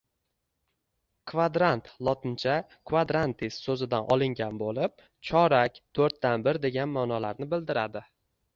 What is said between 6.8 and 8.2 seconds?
maʼnolarni bildiradi.